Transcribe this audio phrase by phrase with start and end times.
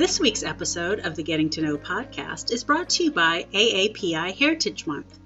[0.00, 4.34] This week's episode of the Getting to Know podcast is brought to you by AAPI
[4.34, 5.18] Heritage Month.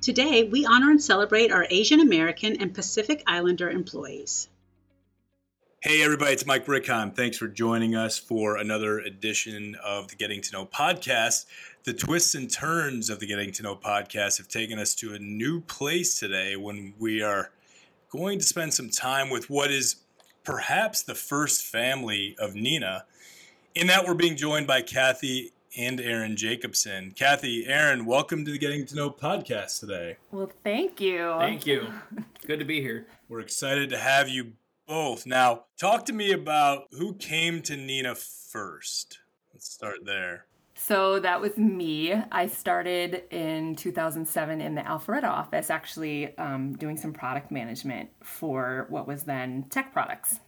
[0.00, 4.48] Today, we honor and celebrate our Asian American and Pacific Islander employees.
[5.82, 7.14] Hey, everybody, it's Mike Rickheim.
[7.14, 11.44] Thanks for joining us for another edition of the Getting to Know podcast.
[11.84, 15.18] The twists and turns of the Getting to Know podcast have taken us to a
[15.18, 17.50] new place today when we are
[18.08, 19.96] going to spend some time with what is
[20.42, 23.02] perhaps the first family of Neenah
[23.74, 27.12] in that, we're being joined by Kathy and Aaron Jacobson.
[27.12, 30.16] Kathy, Aaron, welcome to the Getting to Know podcast today.
[30.30, 31.34] Well, thank you.
[31.38, 31.86] Thank you.
[32.46, 33.06] Good to be here.
[33.28, 34.52] We're excited to have you
[34.86, 35.24] both.
[35.26, 38.18] Now, talk to me about who came to Neenah
[38.50, 39.20] first.
[39.54, 40.46] Let's start there.
[40.74, 42.12] So that was me.
[42.12, 48.86] I started in 2007 in the Alpharetta office, actually um, doing some product management for
[48.90, 50.40] what was then tech products.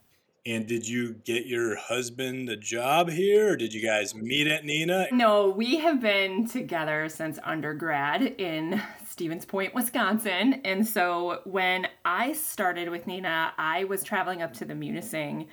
[0.46, 4.64] And did you get your husband a job here, or did you guys meet at
[4.64, 5.10] Neenah?
[5.10, 10.60] No, we have been together since undergrad in Stevens Point, Wisconsin.
[10.66, 15.46] And so when I started with Neenah, I was traveling up to the Munising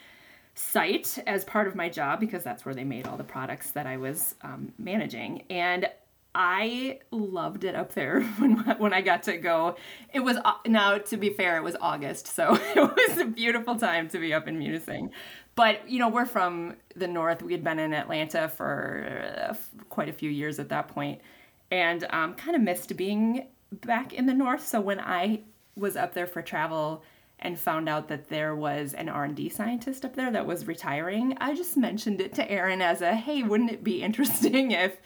[0.56, 3.88] site as part of my job because that's where they made all the products that
[3.88, 5.44] I was um, managing.
[5.50, 5.88] And
[6.34, 9.76] I loved it up there when when I got to go.
[10.14, 13.76] It was uh, now to be fair, it was August, so it was a beautiful
[13.76, 15.09] time to be up in Munising.
[15.56, 17.42] But you know, we're from the north.
[17.42, 19.54] We had been in Atlanta for uh,
[19.90, 21.22] quite a few years at that point,
[21.70, 24.66] and um, kind of missed being back in the north.
[24.66, 25.42] So when I
[25.76, 27.04] was up there for travel
[27.40, 31.56] and found out that there was an R&D scientist up there that was retiring, I
[31.56, 34.98] just mentioned it to Aaron as a, "Hey, wouldn't it be interesting if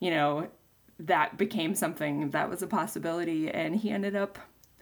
[0.00, 0.48] you know,
[0.98, 4.38] that became something that was a possibility, and he ended up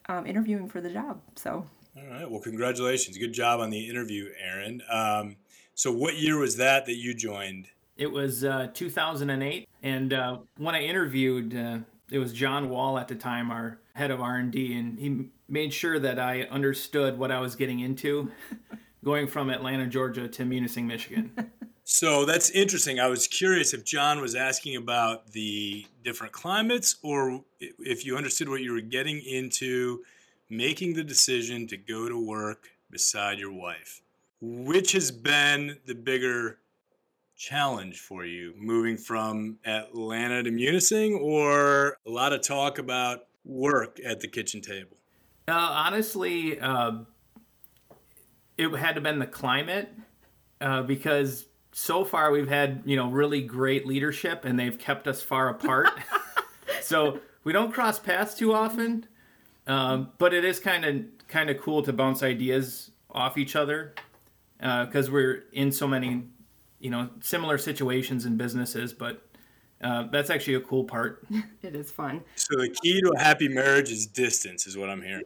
[0.09, 1.21] um, interviewing for the job.
[1.35, 2.31] So, all right.
[2.31, 3.19] Well, congratulations.
[3.19, 4.83] Good job on the interview, Aaron.
[4.91, 5.37] Um,
[5.75, 7.69] so, what year was that that you joined?
[7.97, 11.79] It was uh, 2008, and uh, when I interviewed, uh,
[12.11, 16.01] it was John Wall at the time, our head of R&D, and he made sure
[16.01, 18.33] that I understood what I was getting into,
[19.05, 21.33] going from Atlanta, Georgia, to Munising, Michigan.
[21.85, 22.99] So that's interesting.
[22.99, 28.49] I was curious if John was asking about the different climates or if you understood
[28.49, 30.03] what you were getting into
[30.49, 34.01] making the decision to go to work beside your wife.
[34.41, 36.59] Which has been the bigger
[37.37, 43.99] challenge for you, moving from Atlanta to Munising, or a lot of talk about work
[44.05, 44.97] at the kitchen table?
[45.49, 46.93] Uh, honestly, uh,
[48.57, 49.91] it had to been the climate
[50.61, 51.47] uh, because
[51.77, 55.91] so far we've had you know really great leadership and they've kept us far apart.
[56.81, 59.07] So we don't cross paths too often
[59.67, 63.95] um, but it is kind of kind of cool to bounce ideas off each other
[64.59, 66.25] because uh, we're in so many
[66.81, 69.27] you know similar situations in businesses but
[69.83, 71.25] uh, that's actually a cool part.
[71.63, 72.23] It is fun.
[72.37, 75.25] So the key to a happy marriage is distance is what i'm hearing.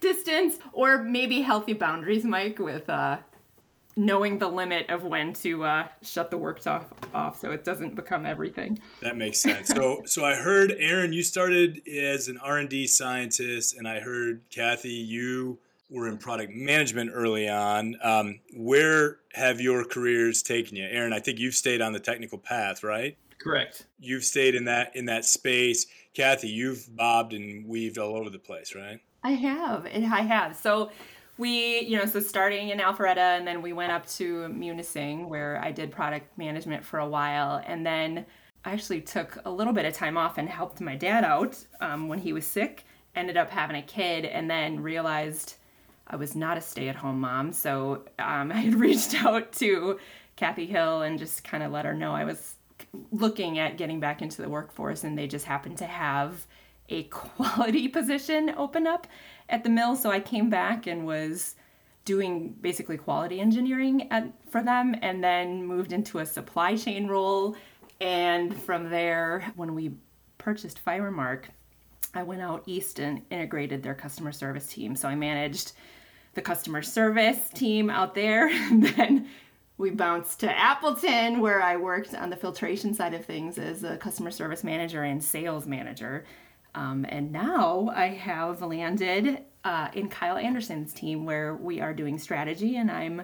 [0.00, 3.18] Distance or maybe healthy boundaries mike with uh,
[3.98, 7.96] knowing the limit of when to uh, shut the work off, off so it doesn't
[7.96, 8.78] become everything.
[9.02, 9.68] That makes sense.
[9.68, 13.98] so, so I heard Aaron, you started as an R and D scientist, and I
[13.98, 15.58] heard Kathy, you
[15.90, 17.96] were in product management early on.
[18.00, 21.12] Um, where have your careers taken you, Aaron?
[21.12, 23.18] I think you've stayed on the technical path, right?
[23.38, 23.86] Correct.
[23.98, 25.86] You've stayed in that in that space.
[26.14, 29.00] Kathy, you've bobbed and weaved all over the place, right?
[29.24, 29.86] I have.
[29.86, 30.56] and I have.
[30.56, 30.90] So
[31.38, 35.60] we, you know, so starting in Alpharetta, and then we went up to Munising, where
[35.62, 38.26] I did product management for a while, and then
[38.64, 42.08] I actually took a little bit of time off and helped my dad out um,
[42.08, 42.84] when he was sick.
[43.14, 45.54] Ended up having a kid, and then realized
[46.08, 47.52] I was not a stay-at-home mom.
[47.52, 50.00] So um, I had reached out to
[50.34, 52.56] Kathy Hill and just kind of let her know I was
[53.12, 56.46] looking at getting back into the workforce, and they just happened to have
[56.88, 59.06] a quality position open up
[59.48, 59.96] at the mill.
[59.96, 61.54] So I came back and was
[62.04, 67.56] doing basically quality engineering at, for them and then moved into a supply chain role.
[68.00, 69.92] And from there, when we
[70.38, 71.44] purchased FiberMark,
[72.14, 74.96] I went out east and integrated their customer service team.
[74.96, 75.72] So I managed
[76.34, 78.48] the customer service team out there.
[78.70, 79.28] And then
[79.76, 83.96] we bounced to Appleton, where I worked on the filtration side of things as a
[83.96, 86.24] customer service manager and sales manager.
[86.74, 92.18] Um, and now I have landed uh, in Kyle Anderson's team where we are doing
[92.18, 93.22] strategy and I'm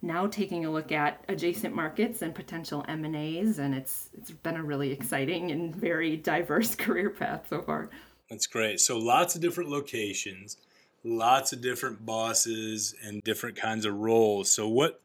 [0.00, 4.62] now taking a look at adjacent markets and potential M&As and it's it's been a
[4.62, 7.90] really exciting and very diverse career path so far.
[8.30, 8.80] That's great.
[8.80, 10.56] So lots of different locations,
[11.02, 14.50] lots of different bosses and different kinds of roles.
[14.50, 15.00] So what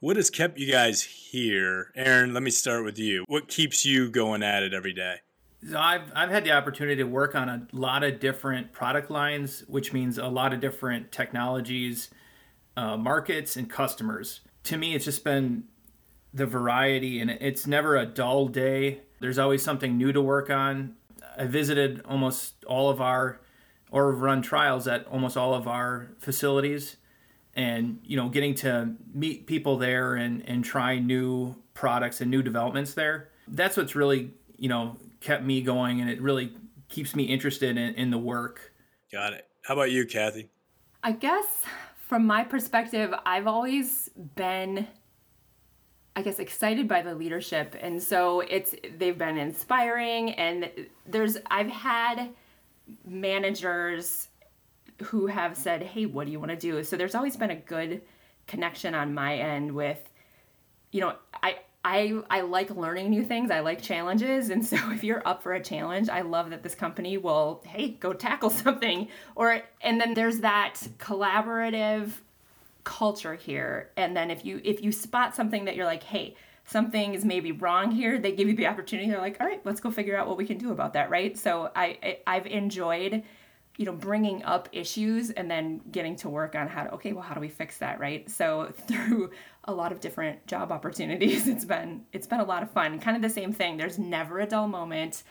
[0.00, 1.92] What has kept you guys here?
[1.94, 3.24] Aaron, let me start with you.
[3.28, 5.16] What keeps you going at it every day?
[5.68, 9.64] So I've I've had the opportunity to work on a lot of different product lines,
[9.68, 12.10] which means a lot of different technologies,
[12.76, 14.40] uh, markets, and customers.
[14.64, 15.64] To me, it's just been
[16.32, 19.02] the variety, and it's never a dull day.
[19.20, 20.94] There's always something new to work on.
[21.36, 23.40] I visited almost all of our,
[23.90, 26.96] or run trials at almost all of our facilities,
[27.54, 32.42] and you know, getting to meet people there and and try new products and new
[32.42, 33.28] developments there.
[33.46, 36.52] That's what's really you know kept me going, and it really
[36.88, 38.72] keeps me interested in, in the work.
[39.12, 39.46] Got it.
[39.64, 40.50] How about you, Kathy?
[41.02, 41.64] I guess
[42.10, 44.86] from my perspective, I've always been
[46.16, 50.68] I guess excited by the leadership and so it's they've been inspiring and
[51.06, 52.30] there's I've had
[53.06, 54.28] managers
[55.04, 57.56] who have said, "Hey, what do you want to do?" So there's always been a
[57.56, 58.02] good
[58.48, 59.98] connection on my end with
[60.90, 63.50] you know, I I I like learning new things.
[63.50, 66.74] I like challenges, and so if you're up for a challenge, I love that this
[66.74, 69.08] company will hey go tackle something.
[69.34, 72.12] Or and then there's that collaborative
[72.84, 73.90] culture here.
[73.96, 76.34] And then if you if you spot something that you're like hey
[76.66, 79.10] something is maybe wrong here, they give you the opportunity.
[79.10, 81.36] They're like all right, let's go figure out what we can do about that, right?
[81.38, 83.22] So I, I I've enjoyed
[83.80, 87.22] you know bringing up issues and then getting to work on how to okay well
[87.22, 89.30] how do we fix that right so through
[89.64, 93.16] a lot of different job opportunities it's been it's been a lot of fun kind
[93.16, 95.22] of the same thing there's never a dull moment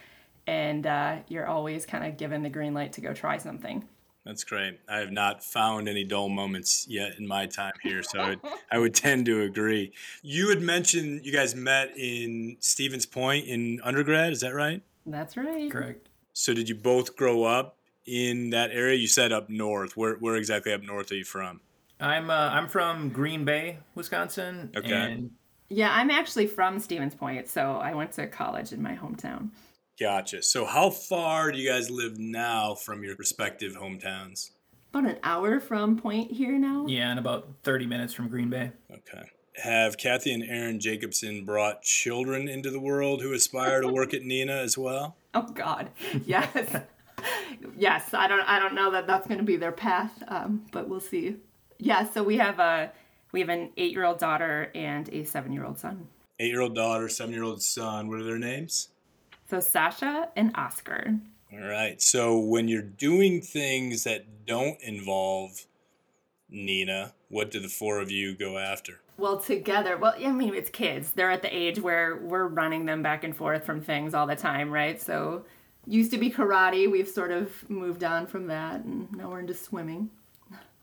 [0.47, 3.87] and uh, you're always kind of given the green light to go try something
[4.25, 4.79] that's great.
[4.87, 8.39] I have not found any dull moments yet in my time here, so I would,
[8.71, 9.93] I would tend to agree.
[10.21, 14.31] You had mentioned you guys met in Stevens Point in undergrad.
[14.31, 14.83] Is that right?
[15.05, 15.71] That's right.
[15.71, 16.09] Correct.
[16.33, 18.95] So did you both grow up in that area?
[18.95, 19.97] You said up north.
[19.97, 21.61] Where where exactly up north are you from?
[21.99, 24.71] I'm uh, I'm from Green Bay, Wisconsin.
[24.75, 24.93] Okay.
[24.93, 25.31] And
[25.69, 29.49] Yeah, I'm actually from Stevens Point, so I went to college in my hometown.
[29.99, 30.41] Gotcha.
[30.41, 34.51] So how far do you guys live now from your respective hometowns?
[34.93, 36.85] About an hour from Point here now.
[36.87, 38.71] yeah, and about 30 minutes from Green Bay.
[38.91, 39.23] Okay.
[39.57, 44.21] Have Kathy and Aaron Jacobson brought children into the world who aspire to work at
[44.21, 45.17] Neenah as well?
[45.33, 45.89] Oh God,
[46.25, 46.47] yes,
[47.77, 48.13] yes.
[48.13, 51.01] I don't, I don't know that that's going to be their path, um, but we'll
[51.01, 51.35] see.
[51.79, 52.07] Yeah.
[52.09, 52.91] So we have a,
[53.31, 56.07] we have an eight-year-old daughter and a seven-year-old son.
[56.39, 58.07] Eight-year-old daughter, seven-year-old son.
[58.07, 58.89] What are their names?
[59.49, 61.15] So Sasha and Oscar.
[61.51, 61.99] All right.
[62.01, 65.65] So when you're doing things that don't involve
[66.53, 68.99] Neenah, what do the four of you go after?
[69.17, 69.97] Well, together.
[69.97, 71.11] Well, I mean, it's kids.
[71.11, 74.35] They're at the age where we're running them back and forth from things all the
[74.35, 75.01] time, right?
[75.01, 75.43] So,
[75.85, 76.89] used to be karate.
[76.89, 80.09] We've sort of moved on from that, and now we're into swimming.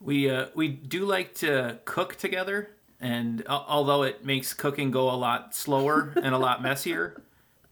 [0.01, 2.71] We uh, we do like to cook together,
[3.01, 7.23] and al- although it makes cooking go a lot slower and a lot messier,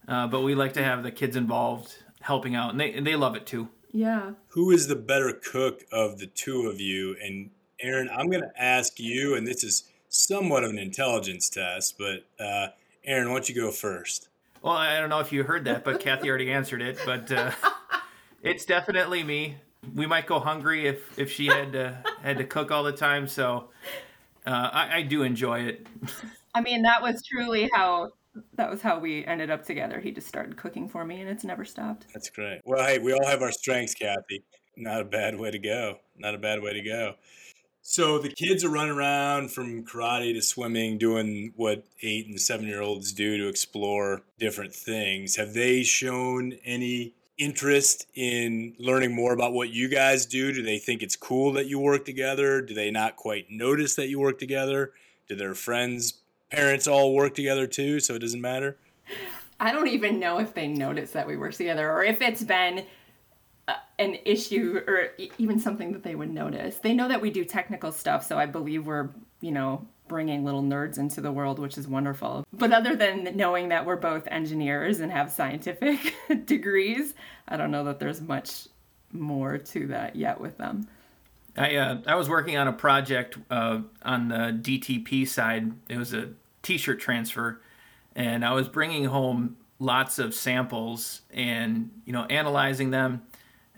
[0.07, 3.15] uh, but we like to have the kids involved, helping out, and they and they
[3.15, 3.69] love it too.
[3.91, 4.31] Yeah.
[4.49, 7.15] Who is the better cook of the two of you?
[7.23, 11.97] And Aaron, I'm going to ask you, and this is somewhat of an intelligence test,
[11.97, 12.67] but uh,
[13.05, 14.27] Aaron, why don't you go first?
[14.61, 16.97] Well, I don't know if you heard that, but Kathy already answered it.
[17.05, 17.51] But uh,
[18.41, 19.57] it's definitely me.
[19.93, 23.27] We might go hungry if if she had to had to cook all the time.
[23.27, 23.69] So
[24.45, 25.87] uh, I, I do enjoy it.
[26.53, 28.11] I mean, that was truly how
[28.55, 29.99] that was how we ended up together.
[29.99, 32.07] He just started cooking for me, and it's never stopped.
[32.13, 32.61] That's great.
[32.65, 34.43] Well, hey, we all have our strengths, Kathy.
[34.77, 35.99] Not a bad way to go.
[36.17, 37.15] Not a bad way to go.
[37.81, 42.67] So the kids are running around from karate to swimming, doing what eight and seven
[42.67, 45.35] year olds do to explore different things.
[45.35, 50.53] Have they shown any interest in learning more about what you guys do?
[50.53, 52.61] Do they think it's cool that you work together?
[52.61, 54.93] Do they not quite notice that you work together?
[55.27, 58.77] Do their friends, parents all work together too, so it doesn't matter?
[59.59, 62.85] I don't even know if they notice that we work together or if it's been
[63.67, 66.77] uh, an issue or even something that they would notice.
[66.77, 69.09] They know that we do technical stuff, so I believe we're,
[69.41, 72.45] you know, bringing little nerds into the world, which is wonderful.
[72.53, 77.13] But other than knowing that we're both engineers and have scientific degrees,
[77.47, 78.67] I don't know that there's much
[79.11, 80.87] more to that yet with them.
[81.57, 85.71] I uh, I was working on a project uh, on the DTP side.
[85.89, 86.29] It was a
[86.63, 87.61] T-shirt transfer,
[88.15, 93.23] and I was bringing home lots of samples and you know analyzing them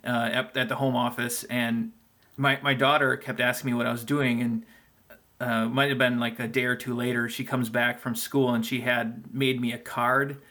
[0.04, 1.44] uh, at, at the home office.
[1.46, 1.92] And
[2.36, 4.66] my my daughter kept asking me what I was doing, and
[5.40, 7.30] uh, might have been like a day or two later.
[7.30, 10.42] She comes back from school and she had made me a card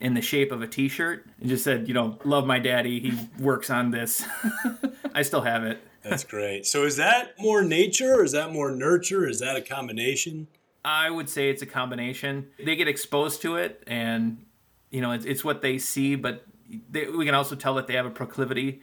[0.00, 2.98] in the shape of a T-shirt and just said, you know, love my daddy.
[2.98, 4.24] He works on this.
[5.14, 5.80] I still have it.
[6.02, 6.66] That's great.
[6.66, 9.28] So is that more nature or is that more nurture?
[9.28, 10.48] Is that a combination?
[10.84, 12.48] I would say it's a combination.
[12.58, 14.44] They get exposed to it, and
[14.90, 16.16] you know, it's, it's what they see.
[16.16, 16.44] But
[16.90, 18.82] they, we can also tell that they have a proclivity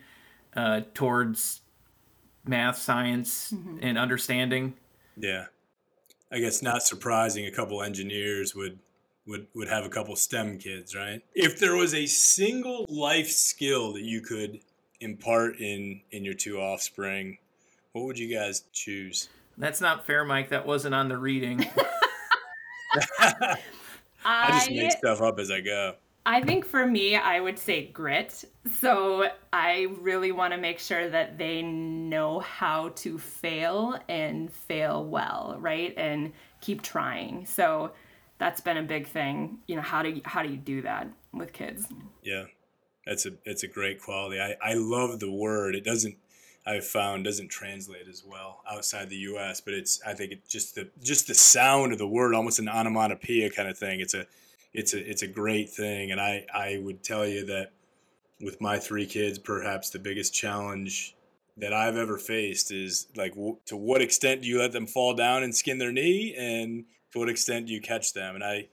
[0.55, 1.59] uh, towards
[2.45, 4.75] math, science, and understanding.
[5.19, 5.45] Yeah.
[6.31, 8.79] I guess not surprising a couple engineers would
[9.27, 11.21] would would have a couple STEM kids, right?
[11.33, 14.59] If there was a single life skill that you could
[14.99, 17.37] impart in in your two offspring,
[17.93, 19.29] what would you guys choose?
[19.57, 20.49] That's not fair, Mike.
[20.49, 21.65] That wasn't on the reading.
[24.25, 25.95] I just make stuff up as I go.
[26.25, 28.43] I think for me, I would say grit.
[28.79, 35.05] So I really want to make sure that they know how to fail and fail
[35.05, 35.93] well, right?
[35.97, 37.45] And keep trying.
[37.45, 37.91] So
[38.37, 39.59] that's been a big thing.
[39.67, 41.87] You know, how do you, how do you do that with kids?
[42.21, 42.45] Yeah.
[43.05, 44.39] That's a it's a great quality.
[44.39, 45.73] I, I love the word.
[45.73, 46.15] It doesn't
[46.65, 50.75] I've found doesn't translate as well outside the US, but it's I think it just
[50.75, 53.99] the just the sound of the word, almost an onomatopoeia kind of thing.
[53.99, 54.27] It's a
[54.73, 56.11] it's a it's a great thing.
[56.11, 57.71] And I, I would tell you that
[58.41, 61.15] with my three kids, perhaps the biggest challenge
[61.57, 65.13] that I've ever faced is like w- to what extent do you let them fall
[65.13, 68.35] down and skin their knee, and to what extent do you catch them?
[68.35, 68.69] And I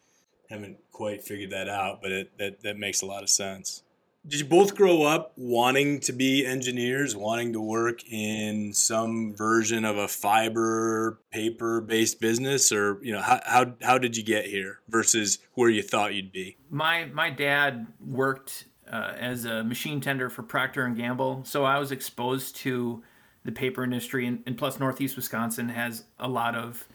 [0.49, 3.83] haven't quite figured that out, but it, that that makes a lot of sense.
[4.29, 9.85] Did you both grow up wanting to be engineers, wanting to work in some version
[9.85, 14.47] of a fiber paper based business, or you know how how how did you get
[14.47, 16.57] here versus where you thought you'd be?
[16.71, 21.79] my my dad worked uh, as a machine tender for Procter and Gamble, so I
[21.79, 23.03] was exposed to
[23.45, 26.87] the paper industry, and, and plus Northeast Wisconsin has a lot of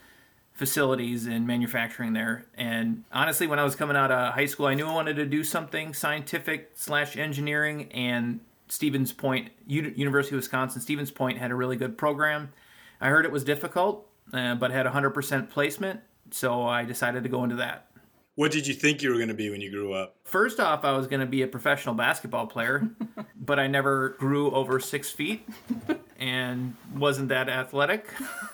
[0.61, 2.45] facilities and manufacturing there.
[2.53, 5.25] And honestly, when I was coming out of high school, I knew I wanted to
[5.25, 7.91] do something scientific slash engineering.
[7.91, 12.53] And Stevens Point, U- University of Wisconsin, Stevens Point had a really good program.
[13.01, 17.43] I heard it was difficult, uh, but had 100% placement, so I decided to go
[17.43, 17.87] into that.
[18.35, 20.15] What did you think you were going to be when you grew up?
[20.25, 22.87] First off, I was going to be a professional basketball player,
[23.35, 25.43] but I never grew over six feet
[26.21, 28.07] and wasn't that athletic.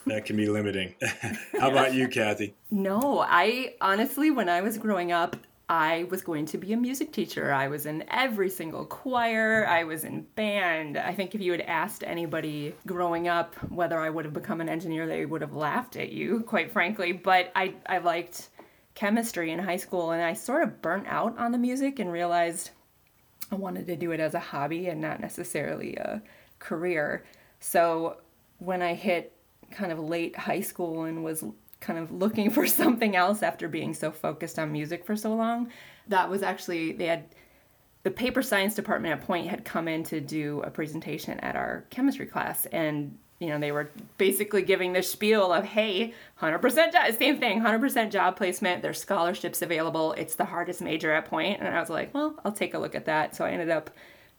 [0.06, 0.96] That can be limiting.
[1.60, 2.56] How about you, Kathy?
[2.72, 5.36] No, I honestly, when I was growing up,
[5.70, 7.52] I was going to be a music teacher.
[7.52, 9.68] I was in every single choir.
[9.68, 10.98] I was in band.
[10.98, 14.70] I think if you had asked anybody growing up whether I would have become an
[14.70, 17.12] engineer, they would have laughed at you, quite frankly.
[17.12, 18.48] But I, I liked
[18.96, 22.70] chemistry in high school and I sort of burnt out on the music and realized
[23.52, 26.22] I wanted to do it as a hobby and not necessarily a
[26.60, 27.26] career.
[27.68, 28.16] So
[28.60, 29.34] when I hit
[29.72, 31.44] kind of late high school and was
[31.82, 35.70] kind of looking for something else after being so focused on music for so long,
[36.08, 37.26] that was actually, they had
[38.04, 41.84] the paper science department at Point had come in to do a presentation at our
[41.90, 42.66] chemistry class.
[42.68, 47.62] And you know they were basically giving the spiel of hey 100% job same thing
[47.62, 51.60] 100% job placement there's scholarships available it's the hardest major at point.
[51.60, 53.36] And i was like well i'll take a look at that.
[53.36, 53.92] So i ended up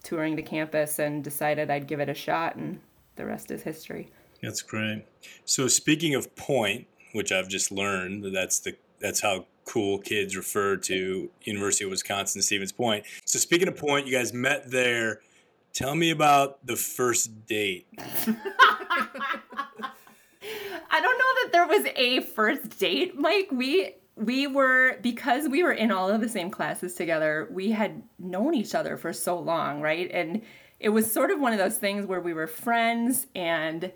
[0.02, 2.80] touring the campus and decided i'd give it a shot and
[3.18, 4.08] the rest is history
[4.42, 5.04] That's great.
[5.44, 10.36] So speaking of point, which I've just learned that that's the that's how cool kids
[10.36, 13.04] refer to University of Wisconsin Stevens Point.
[13.24, 15.20] So speaking of point, you guys met there.
[15.74, 17.86] Tell me about the first date.
[20.90, 23.48] I don't know that there was a first date, Mike.
[23.52, 27.48] We we were because we were in all of the same classes together.
[27.50, 30.10] We had known each other for so long, right?
[30.12, 30.42] And
[30.80, 33.92] it was sort of one of those things where we were friends and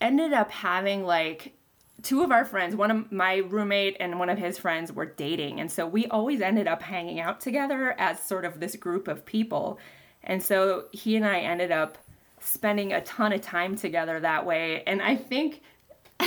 [0.00, 1.54] ended up having like
[2.02, 5.58] two of our friends, one of my roommate and one of his friends were dating.
[5.60, 9.24] And so we always ended up hanging out together as sort of this group of
[9.24, 9.78] people.
[10.22, 11.98] And so he and I ended up
[12.40, 14.82] spending a ton of time together that way.
[14.86, 15.62] And I think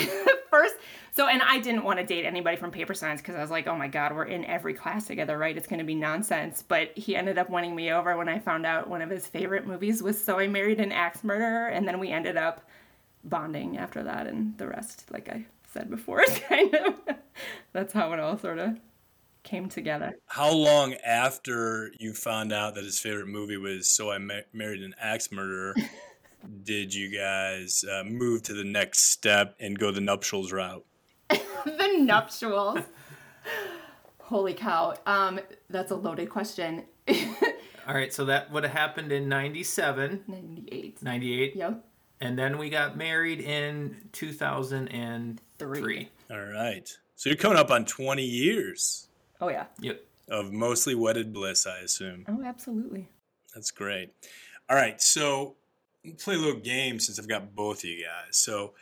[0.50, 0.76] first,
[1.18, 3.66] so, and I didn't want to date anybody from paper science because I was like,
[3.68, 5.58] oh my God, we're in every class together, right?
[5.58, 6.64] It's going to be nonsense.
[6.68, 9.66] But he ended up winning me over when I found out one of his favorite
[9.66, 11.70] movies was So I Married an Axe Murderer.
[11.70, 12.70] And then we ended up
[13.24, 14.28] bonding after that.
[14.28, 16.94] And the rest, like I said before, is kind of
[17.74, 18.78] that's how it all sort of
[19.44, 20.18] came together.
[20.28, 24.84] How long after you found out that his favorite movie was So I Ma- Married
[24.84, 25.74] an Axe Murderer
[26.64, 30.86] did you guys uh, move to the next step and go the nuptials route?
[31.30, 32.80] the nuptials.
[34.20, 34.94] Holy cow.
[35.06, 35.40] Um,
[35.70, 36.84] that's a loaded question.
[37.88, 41.02] All right, so that would have happened in 97, 98.
[41.02, 41.56] 98.
[41.56, 41.86] Yep.
[42.20, 45.80] And then we got married in 2003.
[45.80, 46.10] Three.
[46.30, 46.98] All right.
[47.16, 49.08] So you're coming up on 20 years
[49.40, 49.66] Oh, yeah.
[49.80, 50.02] Yep.
[50.30, 52.26] of mostly wedded bliss, I assume.
[52.28, 53.10] Oh, absolutely.
[53.56, 54.12] That's great.
[54.70, 55.56] All right, so we'll
[56.18, 58.38] play a little game since I've got both of you guys.
[58.38, 58.74] So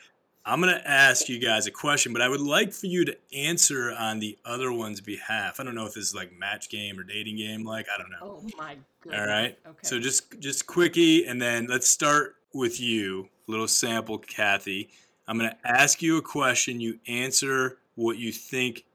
[0.45, 3.17] I'm going to ask you guys a question, but I would like for you to
[3.33, 5.59] answer on the other one's behalf.
[5.59, 8.11] I don't know if this is like match game or dating game, like I don't
[8.11, 8.17] know.
[8.21, 9.21] Oh my goodness.
[9.21, 9.57] All right.
[9.65, 9.77] Okay.
[9.81, 13.27] So just just quickie, and then let's start with you.
[13.47, 14.89] A little sample, Kathy.
[15.27, 16.79] I'm going to ask you a question.
[16.79, 18.85] You answer what you think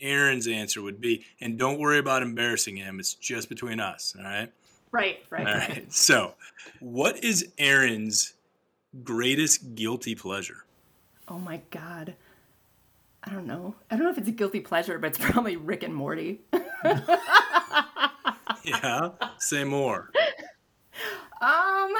[0.00, 2.98] Aaron's answer would be, and don't worry about embarrassing him.
[2.98, 4.14] It's just between us.
[4.18, 4.52] All right.
[4.92, 5.46] Right, right.
[5.46, 5.92] All right.
[5.92, 6.34] So,
[6.80, 8.34] what is Aaron's
[9.04, 10.64] greatest guilty pleasure?
[11.28, 12.14] Oh my god.
[13.24, 13.74] I don't know.
[13.90, 16.40] I don't know if it's a guilty pleasure, but it's probably Rick and Morty.
[18.66, 19.10] Yeah.
[19.38, 20.10] Say more.
[21.40, 21.92] Um,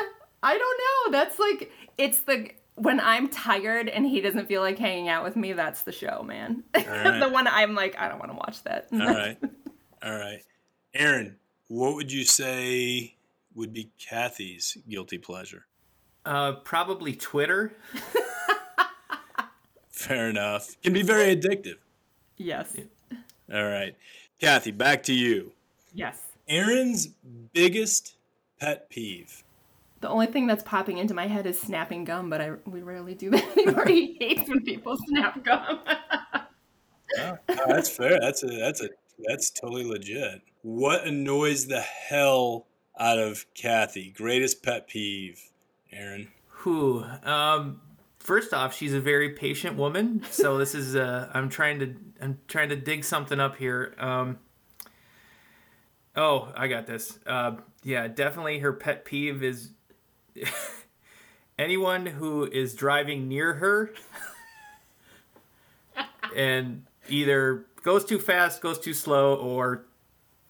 [0.43, 1.19] I don't know.
[1.19, 5.37] That's like it's the when I'm tired and he doesn't feel like hanging out with
[5.37, 6.65] me, that's the show, man.
[6.75, 7.21] right.
[7.21, 8.89] the one I'm like, I don't want to watch that.
[8.93, 9.39] All right.
[10.03, 10.43] All right.
[10.95, 11.37] Aaron,
[11.69, 13.15] what would you say
[13.55, 15.67] would be Kathy's guilty pleasure?
[16.25, 17.73] Uh, probably Twitter.
[19.91, 20.81] Fair enough.
[20.83, 21.77] Can be very addictive.
[22.37, 22.77] yes.
[23.53, 23.97] All right.
[24.41, 25.53] Kathy, back to you.
[25.95, 26.21] Yes.
[26.49, 27.09] Aaron's
[27.53, 28.15] biggest
[28.61, 29.43] pet peeve.
[30.01, 33.15] The only thing that's popping into my head is snapping gum, but I we rarely
[33.15, 33.87] do that anymore.
[33.87, 35.81] he hates when people snap gum.
[37.19, 38.19] Oh, that's fair.
[38.21, 38.91] That's a that's a
[39.27, 40.43] that's totally legit.
[40.67, 42.67] What annoys the hell
[42.99, 44.11] out of Kathy?
[44.11, 45.41] Greatest pet peeve,
[45.93, 46.27] Aaron.
[46.49, 47.05] Who?
[47.23, 47.81] Um,
[48.19, 50.25] first off, she's a very patient woman.
[50.29, 53.95] So this is uh, I'm trying to I'm trying to dig something up here.
[53.97, 54.41] Um,
[56.17, 57.17] oh, I got this.
[57.25, 59.71] Uh, yeah, definitely her pet peeve is
[61.61, 63.93] anyone who is driving near her
[66.35, 69.85] and either goes too fast, goes too slow, or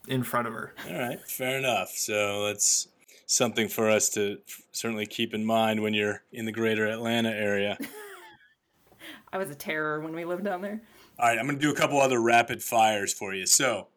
[0.06, 0.74] in front of her.
[0.88, 1.90] All right, fair enough.
[1.90, 2.88] So that's
[3.26, 4.38] something for us to
[4.72, 7.76] certainly keep in mind when you're in the greater Atlanta area.
[9.32, 10.80] I was a terror when we lived down there.
[11.18, 13.46] All right, I'm going to do a couple other rapid fires for you.
[13.46, 13.88] So,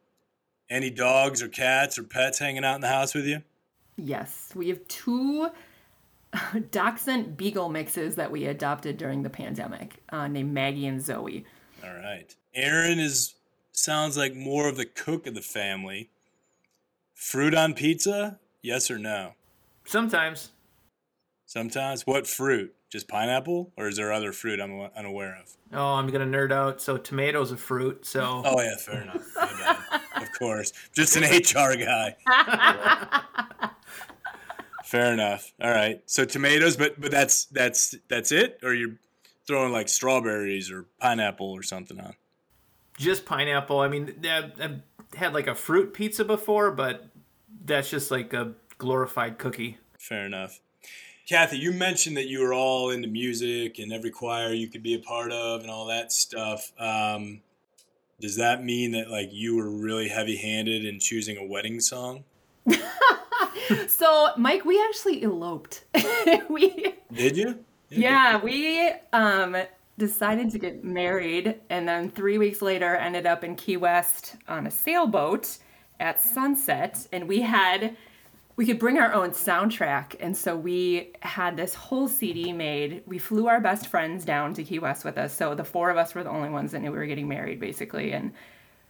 [0.69, 3.41] any dogs or cats or pets hanging out in the house with you?
[3.97, 5.49] Yes, we have two
[6.71, 11.45] Dachshund Beagle mixes that we adopted during the pandemic, uh, named Maggie and Zoe.
[11.83, 12.33] All right.
[12.53, 13.35] Aaron is
[13.79, 16.09] sounds like more of the cook of the family.
[17.13, 18.39] Fruit on pizza?
[18.61, 19.33] Yes or no?
[19.85, 20.51] Sometimes.
[21.45, 22.05] Sometimes.
[22.05, 22.75] What fruit?
[22.89, 25.55] Just pineapple, or is there other fruit I'm unaware of?
[25.73, 26.81] Oh, I'm gonna nerd out.
[26.81, 28.05] So tomatoes a fruit.
[28.05, 29.25] So Oh yeah, fair enough.
[30.15, 32.15] Of course, just an HR guy.
[34.83, 35.53] fair enough.
[35.61, 36.01] All right.
[36.07, 38.95] So tomatoes, but but that's that's that's it, or you're
[39.47, 42.15] throwing like strawberries or pineapple or something on.
[42.99, 43.79] Just pineapple.
[43.79, 44.81] I mean, I've I've
[45.15, 47.07] had like a fruit pizza before, but
[47.65, 49.77] that's just like a glorified cookie.
[49.97, 50.59] Fair enough.
[51.27, 54.95] Kathy, you mentioned that you were all into music and every choir you could be
[54.95, 56.71] a part of and all that stuff.
[56.79, 57.41] Um,
[58.19, 62.23] does that mean that like you were really heavy-handed in choosing a wedding song?
[63.87, 65.83] So, Mike, we actually eloped.
[66.49, 67.59] we Did you?
[67.89, 69.55] yeah, we um
[69.99, 74.65] decided to get married and then 3 weeks later ended up in Key West on
[74.65, 75.59] a sailboat
[75.99, 77.95] at sunset and we had
[78.55, 83.03] we could bring our own soundtrack and so we had this whole CD made.
[83.05, 85.33] We flew our best friends down to Key West with us.
[85.33, 87.61] So the four of us were the only ones that knew we were getting married
[87.61, 88.33] basically and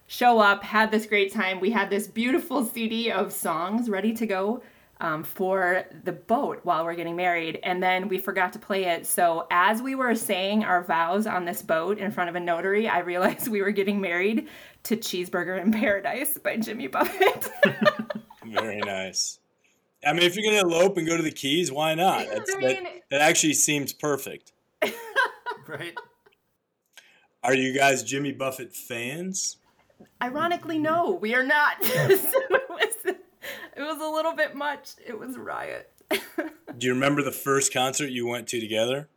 [0.08, 1.60] show up, had this great time.
[1.60, 4.62] We had this beautiful CD of songs ready to go
[5.00, 7.58] um, for the boat while we're getting married.
[7.62, 9.06] And then we forgot to play it.
[9.06, 12.88] So as we were saying our vows on this boat in front of a notary,
[12.88, 14.48] I realized we were getting married
[14.84, 17.50] to Cheeseburger in Paradise by Jimmy Buffett.
[18.44, 19.38] Very nice.
[20.06, 22.26] I mean, if you're gonna elope and go to the Keys, why not?
[22.26, 24.52] That's, I that, mean- that actually seems perfect.
[25.68, 25.94] Right?
[27.44, 29.58] Are you guys Jimmy Buffett fans?
[30.20, 31.82] Ironically, no, we are not.
[31.84, 33.14] so
[33.76, 34.92] it was, a little bit much.
[35.04, 35.90] It was riot.
[36.10, 39.08] Do you remember the first concert you went to together?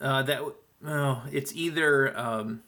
[0.00, 0.54] Uh, that w-
[0.86, 2.62] oh, it's either um,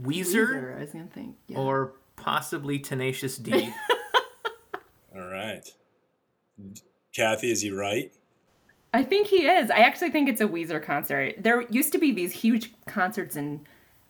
[0.00, 1.36] Weezer, I was gonna think.
[1.46, 1.58] Yeah.
[1.58, 3.52] or possibly Tenacious D.
[5.14, 5.68] All right.
[7.14, 8.12] Kathy, is he right?
[8.92, 9.70] I think he is.
[9.70, 11.34] I actually think it's a Weezer concert.
[11.38, 13.60] There used to be these huge concerts in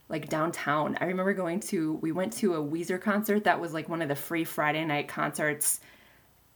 [0.08, 0.96] like downtown.
[1.00, 4.08] I remember going to we went to a Weezer concert that was like one of
[4.08, 5.80] the free Friday night concerts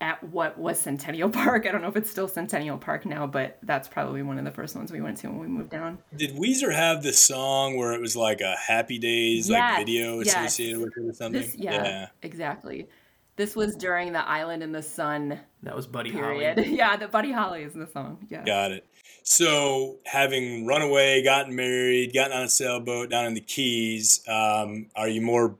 [0.00, 1.66] at what was Centennial Park.
[1.66, 4.50] I don't know if it's still Centennial Park now, but that's probably one of the
[4.50, 5.98] first ones we went to when we moved down.
[6.16, 10.20] Did Weezer have this song where it was like a Happy Days Yes, like video
[10.20, 10.28] yes.
[10.28, 11.42] associated with it or something?
[11.42, 12.88] This yeah, exactly.
[13.37, 16.59] This was during the Island in the Sun that was Buddy period.
[16.59, 16.76] Holly.
[16.76, 18.26] yeah, the Buddy Holly is the song.
[18.30, 18.44] Yeah.
[18.44, 18.87] Got it.
[19.24, 24.87] So, having run away, gotten married, gotten on a sailboat down in the Keys, um,
[24.94, 25.57] are you more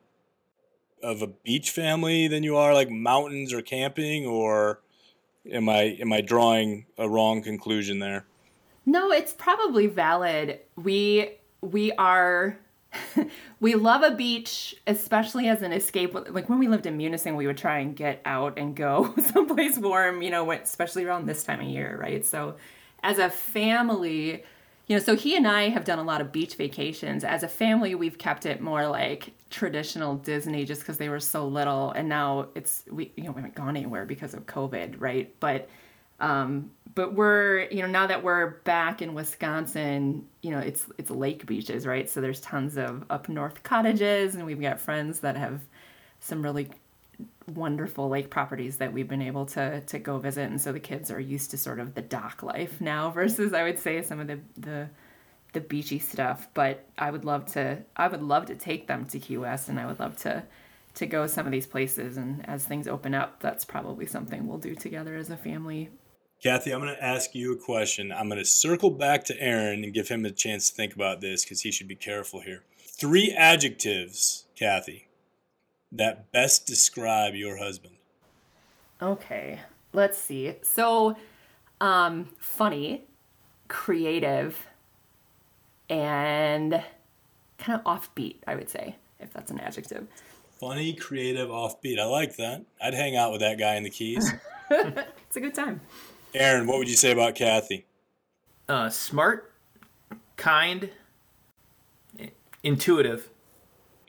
[1.05, 4.81] of a beach family than you are like mountains or camping, or
[5.51, 8.25] am I am I drawing a wrong conclusion there?
[8.87, 10.61] No, it's probably valid.
[10.77, 12.59] We we are
[13.61, 16.15] we love a beach, especially as an escape.
[16.15, 19.79] Like when we lived in Munising, we would try and get out and go someplace
[19.79, 22.25] warm, you know, especially around this time of year, right?
[22.25, 22.57] So
[23.03, 24.45] as a family,
[24.87, 27.25] you know, so he and I have done a lot of beach vacations.
[27.25, 31.47] As a family, we've kept it more like traditional Disney just because they were so
[31.47, 31.91] little.
[31.93, 35.35] And now it's, we, you know, we haven't gone anywhere because of COVID, right?
[35.41, 35.71] But,
[36.21, 41.11] um, but we're, you know, now that we're back in Wisconsin, you know, it's, it's
[41.11, 42.09] lake beaches, right?
[42.09, 45.63] So there's tons of up north cottages and we've got friends that have
[46.21, 46.69] some really
[47.47, 50.51] wonderful lake properties that we've been able to to go visit.
[50.51, 53.63] And so the kids are used to sort of the dock life now versus I
[53.63, 54.89] would say some of the the
[55.53, 56.49] the beachy stuff.
[56.55, 59.79] But I would love to I would love to take them to Key West and
[59.79, 60.45] I would love to
[60.95, 62.17] to go some of these places.
[62.17, 65.91] And as things open up that's probably something we'll do together as a family.
[66.43, 68.13] Kathy, I'm going to ask you a question.
[68.13, 71.23] I'm going to circle back to Aaron and give him a chance to think about
[71.23, 72.65] this because he should be careful here.
[72.77, 75.09] Three adjectives, Kathy,
[75.95, 77.95] that best describe your husband?
[79.01, 79.61] Okay,
[79.93, 80.55] let's see.
[80.63, 81.17] So,
[81.81, 83.05] um, funny,
[83.69, 84.67] creative,
[85.89, 86.83] and
[87.59, 90.07] kind of offbeat, I would say, if that's an adjective.
[90.61, 91.99] Funny, creative, offbeat.
[91.99, 92.65] I like that.
[92.81, 94.33] I'd hang out with that guy in the Keys.
[94.71, 95.81] it's a good time.
[96.35, 97.85] Aaron, what would you say about Kathy?
[98.69, 99.53] Uh, smart,
[100.37, 100.91] kind,
[102.63, 103.29] intuitive.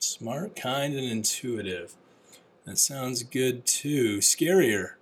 [0.06, 1.96] Smart, kind, and intuitive.
[2.64, 4.18] That sounds good too.
[4.18, 4.92] Scarier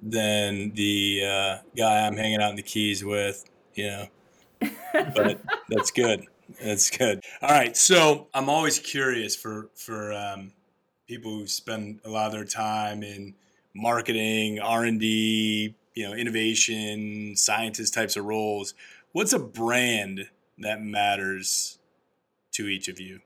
[0.00, 4.06] than the uh, guy I'm hanging out in the Keys with, you know.
[4.92, 6.26] but that's good.
[6.62, 7.24] That's good.
[7.40, 7.74] All right.
[7.74, 10.52] So I'm always curious for for um,
[11.08, 13.34] people who spend a lot of their time in
[13.74, 18.74] marketing, R and D, you know, innovation, scientist types of roles.
[19.12, 21.78] What's a brand that matters
[22.52, 23.20] to each of you?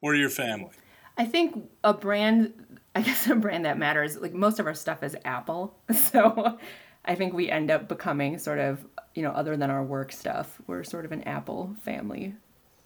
[0.00, 0.70] Or your family?
[1.16, 2.54] I think a brand,
[2.94, 5.76] I guess a brand that matters, like most of our stuff is Apple.
[5.94, 6.58] So
[7.04, 8.84] I think we end up becoming sort of,
[9.14, 12.34] you know, other than our work stuff, we're sort of an Apple family.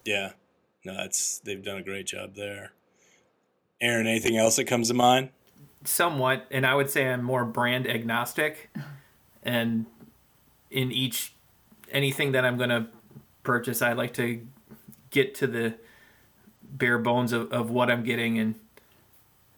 [0.05, 0.33] Yeah.
[0.85, 2.71] No, that's, they've done a great job there.
[3.81, 5.29] Aaron, anything else that comes to mind?
[5.83, 6.45] Somewhat.
[6.51, 8.69] And I would say I'm more brand agnostic.
[9.47, 9.85] And
[10.71, 11.35] in each,
[11.91, 12.87] anything that I'm going to
[13.43, 14.41] purchase, I like to
[15.11, 15.75] get to the,
[16.71, 18.55] bare bones of, of what I'm getting and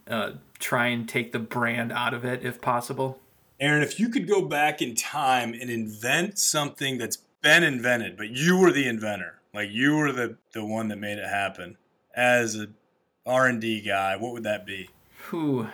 [0.07, 3.19] uh, try and take the brand out of it if possible.
[3.59, 8.29] Aaron, if you could go back in time and invent something that's been invented, but
[8.29, 11.77] you were the inventor, like you were the, the one that made it happen
[12.15, 12.67] as a
[13.25, 14.89] R&D guy, what would that be?
[15.29, 15.67] Whew,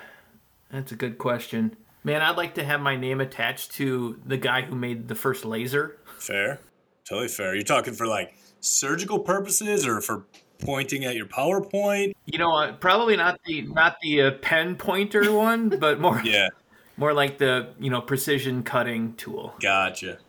[0.71, 1.75] that's a good question.
[2.03, 5.45] Man, I'd like to have my name attached to the guy who made the first
[5.45, 5.97] laser.
[6.17, 6.59] Fair.
[7.07, 7.53] Totally fair.
[7.53, 10.25] You're talking for like surgical purposes or for
[10.63, 12.13] pointing at your PowerPoint?
[12.25, 16.49] You know, uh, probably not the not the uh, pen pointer one, but more yeah,
[16.97, 19.53] more like the you know precision cutting tool.
[19.61, 20.19] Gotcha,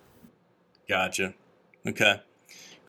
[0.89, 1.35] gotcha.
[1.87, 2.21] Okay,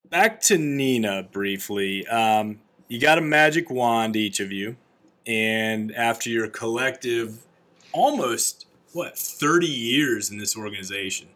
[0.09, 2.07] back to Neenah briefly.
[2.07, 4.77] Um, you got a magic wand, each of you,
[5.25, 7.45] and after your collective,
[7.91, 11.29] almost what thirty years in this organization.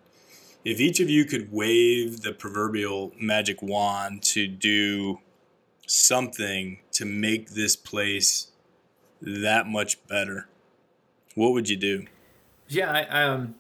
[0.66, 5.20] If each of you could wave the proverbial magic wand to do
[5.90, 8.52] something to make this place
[9.22, 10.48] that much better,
[11.36, 12.06] what would you do?
[12.68, 13.56] Yeah, I, um,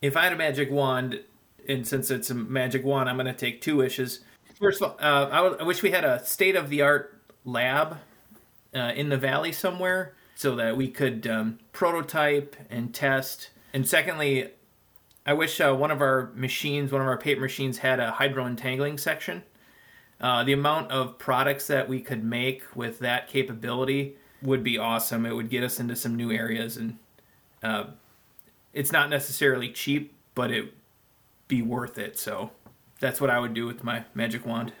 [0.00, 1.22] if I had a magic wand,
[1.68, 4.20] and since it's a magic wand, I'm going to take two wishes.
[4.58, 7.20] First of all, uh, I, w- I wish we had a state of the art
[7.44, 7.98] lab
[8.74, 13.50] uh, in the valley somewhere so that we could um, prototype and test.
[13.72, 14.50] And secondly,
[15.26, 18.46] I wish uh, one of our machines, one of our paper machines, had a hydro
[18.46, 19.42] entangling section
[20.20, 25.24] uh, the amount of products that we could make with that capability would be awesome.
[25.26, 26.98] It would get us into some new areas, and
[27.62, 27.84] uh,
[28.72, 30.72] it's not necessarily cheap, but it
[31.46, 32.18] be worth it.
[32.18, 32.50] So
[33.00, 34.72] that's what I would do with my magic wand.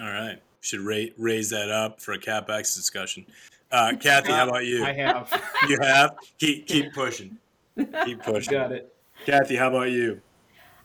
[0.00, 3.26] All right, should ra- raise that up for a capex discussion.
[3.70, 4.84] Uh, Kathy, how about you?
[4.86, 5.42] I have.
[5.68, 6.16] you have.
[6.38, 7.36] Keep keep pushing.
[8.04, 8.52] Keep pushing.
[8.52, 8.94] Got it.
[9.24, 10.20] Kathy, how about you?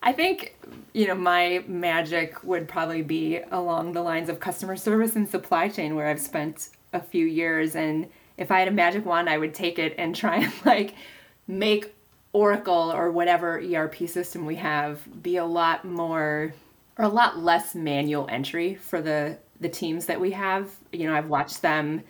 [0.02, 0.56] I think,
[0.92, 5.68] you know, my magic would probably be along the lines of customer service and supply
[5.68, 7.76] chain, where I've spent a few years.
[7.76, 10.94] And if I had a magic wand, I would take it and try and like
[11.46, 11.94] make
[12.32, 16.54] Oracle or whatever ERP system we have be a lot more
[16.98, 20.74] or a lot less manual entry for the the teams that we have.
[20.92, 22.02] You know, I've watched them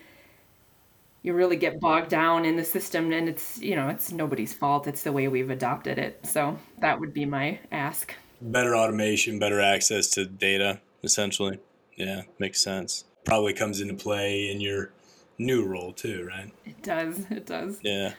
[1.23, 4.87] you really get bogged down in the system and it's, you know, it's nobody's fault.
[4.87, 6.27] It's the way we've adopted it.
[6.27, 8.15] So that would be my ask.
[8.41, 11.61] Better automation, better access to data, essentially.
[11.97, 13.05] Yeah, makes sense.
[13.25, 14.93] Probably comes into play in your
[15.39, 16.53] new role too, right?
[16.65, 17.25] It does.
[17.31, 17.79] It does.
[17.83, 18.15] Yeah.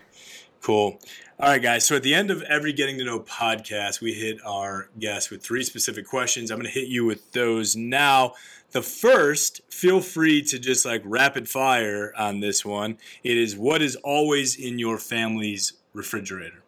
[0.61, 0.97] Cool.
[1.39, 1.85] All right, guys.
[1.85, 5.43] So at the end of every Getting to Know podcast, we hit our guests with
[5.43, 6.51] three specific questions.
[6.51, 8.35] I'm going to hit you with those now.
[8.73, 12.97] The first, feel free to just like rapid fire on this one.
[13.23, 16.63] It is what is always in your family's refrigerator?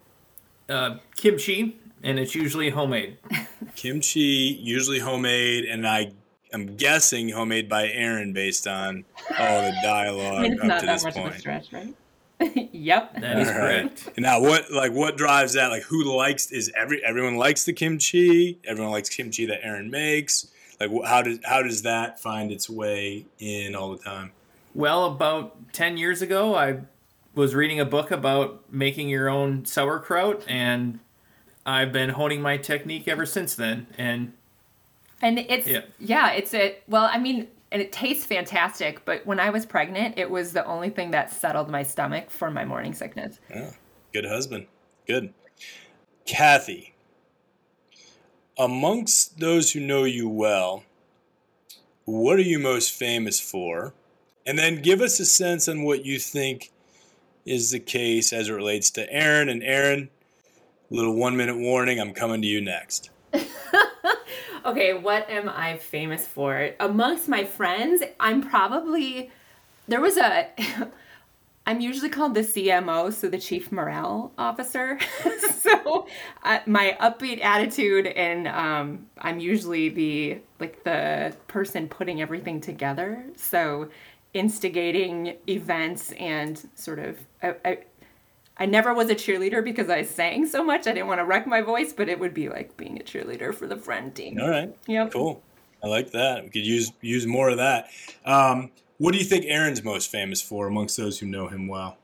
[0.69, 3.17] Uh, kimchi, and it's usually homemade.
[3.75, 4.19] kimchi,
[4.61, 6.11] usually homemade, and I
[6.53, 9.05] am guessing homemade by Aaron based on
[9.39, 11.33] all the dialogue I mean, up to this point.
[11.33, 11.95] Stretch, right?
[12.71, 14.09] yep, that is correct.
[14.17, 15.69] Now, what like what drives that?
[15.69, 18.59] Like, who likes is every everyone likes the kimchi?
[18.63, 20.51] Everyone likes kimchi that Aaron makes.
[20.79, 24.31] Like, how does how does that find its way in all the time?
[24.73, 26.79] Well, about ten years ago, I
[27.33, 30.99] was reading a book about making your own sauerkraut, and
[31.65, 33.87] I've been honing my technique ever since then.
[33.97, 34.33] And
[35.21, 39.05] and it's yeah, yeah it's a well, I mean, and it tastes fantastic.
[39.05, 42.51] But when I was pregnant, it was the only thing that settled my stomach for
[42.51, 43.39] my morning sickness.
[43.49, 43.71] Yeah,
[44.13, 44.67] good husband.
[45.07, 45.33] Good.
[46.25, 46.94] Kathy,
[48.57, 50.83] amongst those who know you well,
[52.05, 53.93] what are you most famous for?
[54.45, 56.71] And then give us a sense on what you think
[57.45, 59.49] is the case as it relates to Aaron.
[59.49, 60.09] And Aaron,
[60.89, 63.09] little one minute warning, I'm coming to you next.
[64.65, 66.71] okay, what am I famous for?
[66.79, 69.31] Amongst my friends, I'm probably
[69.87, 70.47] there was a
[71.67, 74.99] I'm usually called the CMO, so the Chief Morale Officer.
[75.61, 76.07] so
[76.43, 83.25] uh, my upbeat attitude, and um, I'm usually the like the person putting everything together.
[83.35, 83.89] So
[84.33, 87.77] instigating events and sort of I, I,
[88.57, 90.87] I never was a cheerleader because I sang so much.
[90.87, 93.55] I didn't want to wreck my voice, but it would be like being a cheerleader
[93.55, 94.39] for the friend team.
[94.39, 94.75] All right.
[94.87, 95.13] Yep.
[95.13, 95.41] Cool.
[95.83, 96.43] I like that.
[96.43, 97.89] We could use use more of that.
[98.23, 101.97] Um, what do you think Aaron's most famous for amongst those who know him well?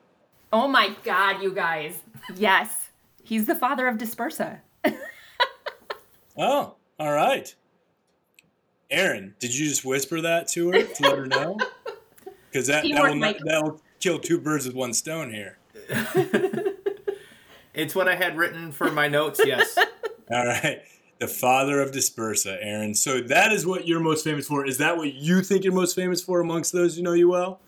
[0.53, 1.99] Oh my God, you guys!
[2.35, 2.89] Yes,
[3.23, 4.59] he's the father of Dispersa.
[6.37, 7.55] oh, all right.
[8.89, 11.57] Aaron, did you just whisper that to her to let her know?
[12.51, 15.57] Because that that will, not, that will kill two birds with one stone here.
[17.73, 19.39] it's what I had written for my notes.
[19.45, 19.77] Yes.
[20.31, 20.81] All right.
[21.21, 22.95] The father of Dispersa, Aaron.
[22.95, 24.65] So that is what you're most famous for.
[24.65, 27.61] Is that what you think you're most famous for amongst those who know you well?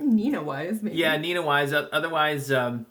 [0.00, 0.96] Neenah wise, maybe.
[0.96, 1.72] Yeah, Neenah wise.
[1.72, 2.86] Otherwise, um,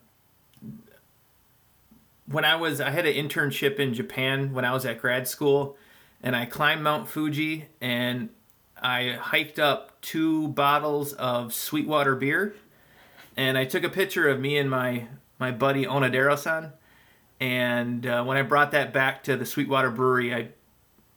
[2.27, 5.75] when I was, I had an internship in Japan when I was at grad school,
[6.21, 8.29] and I climbed Mount Fuji and
[8.81, 12.55] I hiked up two bottles of Sweetwater beer
[13.35, 15.07] and I took a picture of me and my
[15.39, 16.73] my buddy Onodero-san.
[17.41, 20.49] And uh, when I brought that back to the Sweetwater Brewery, I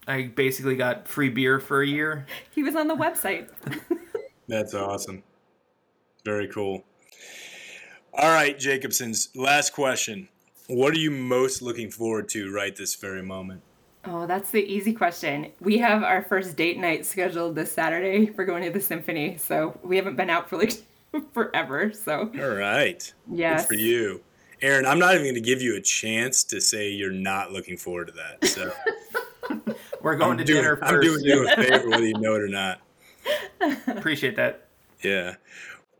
[0.06, 2.26] I basically got free beer for a year.
[2.50, 3.48] He was on the website.
[4.48, 5.22] That's awesome.
[6.24, 6.82] Very cool.
[8.12, 10.28] All right, Jacobsons, last question.
[10.68, 13.62] What are you most looking forward to right this very moment?
[14.06, 15.50] Oh, that's the easy question.
[15.60, 18.30] We have our first date night scheduled this Saturday.
[18.30, 20.74] We're going to the symphony, so we haven't been out for like
[21.32, 21.92] forever.
[21.92, 24.22] So all right, yeah, for you,
[24.62, 24.86] Aaron.
[24.86, 28.08] I'm not even going to give you a chance to say you're not looking forward
[28.08, 28.46] to that.
[28.46, 28.72] So
[30.02, 30.76] we're going I'm to doing, dinner.
[30.76, 30.92] First.
[30.92, 32.80] I'm doing you a favor whether you know it or not.
[33.88, 34.68] Appreciate that.
[35.02, 35.36] Yeah.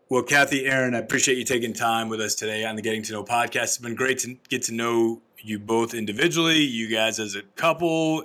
[0.09, 3.12] Well, Kathy, Aaron, I appreciate you taking time with us today on the Getting to
[3.12, 3.62] Know podcast.
[3.64, 8.25] It's been great to get to know you both individually, you guys as a couple.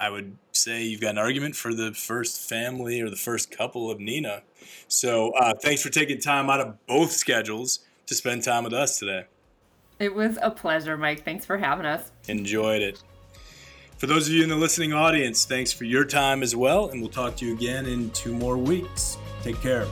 [0.00, 3.90] I would say you've got an argument for the first family or the first couple
[3.90, 4.42] of Neenah.
[4.86, 8.98] So uh, thanks for taking time out of both schedules to spend time with us
[8.98, 9.26] today.
[9.98, 11.24] It was a pleasure, Mike.
[11.24, 12.12] Thanks for having us.
[12.28, 13.02] Enjoyed it.
[13.96, 17.00] For those of you in the listening audience, thanks for your time as well, and
[17.00, 19.18] we'll talk to you again in two more weeks.
[19.42, 19.86] Take care.